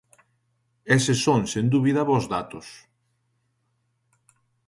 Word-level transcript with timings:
Eses 0.95 1.19
son, 1.25 1.41
sen 1.53 1.65
dúbida, 1.73 2.05
bos 2.09 2.25
datos. 2.35 2.67